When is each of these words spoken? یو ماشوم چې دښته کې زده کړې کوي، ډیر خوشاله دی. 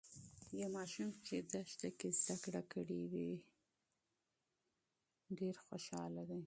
یو 0.59 0.69
ماشوم 0.77 1.09
چې 1.25 1.35
دښته 1.53 1.89
کې 1.99 2.09
زده 2.19 2.35
کړې 2.43 2.61
کوي، 2.99 3.29
ډیر 5.37 5.55
خوشاله 5.65 6.21
دی. 6.29 6.39